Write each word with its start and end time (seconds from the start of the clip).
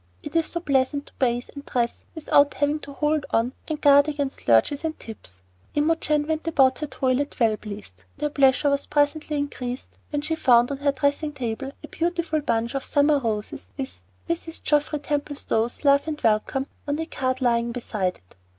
It 0.23 0.35
is 0.35 0.47
so 0.47 0.59
pleasant 0.61 1.05
to 1.05 1.13
bathe 1.19 1.49
and 1.53 1.63
dress 1.63 2.05
without 2.15 2.55
having 2.55 2.79
to 2.79 2.93
hold 2.93 3.23
on 3.29 3.53
and 3.67 3.79
guard 3.79 4.07
against 4.07 4.47
lurches 4.47 4.83
and 4.83 4.99
tips. 4.99 5.43
Imogen 5.75 6.25
went 6.25 6.47
about 6.47 6.79
her 6.79 6.87
toilet 6.87 7.39
well 7.39 7.55
pleased; 7.55 8.03
and 8.15 8.23
her 8.23 8.29
pleasure 8.31 8.71
was 8.71 8.87
presently 8.87 9.37
increased 9.37 9.89
when 10.09 10.23
she 10.23 10.33
found 10.33 10.71
on 10.71 10.77
her 10.77 10.91
dressing 10.91 11.31
table 11.33 11.73
a 11.83 11.87
beautiful 11.87 12.41
bunch 12.41 12.73
of 12.73 12.83
summer 12.83 13.19
roses, 13.19 13.69
with 13.77 14.01
"Mrs. 14.27 14.63
Geoffrey 14.63 14.97
Templestowe's 14.97 15.85
love 15.85 16.07
and 16.07 16.19
welcome" 16.21 16.65
on 16.87 16.97
a 16.97 17.05
card 17.05 17.39
lying 17.39 17.71
beside 17.71 18.17
it. 18.17 18.35